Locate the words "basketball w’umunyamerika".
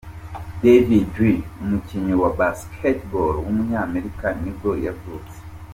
2.39-4.25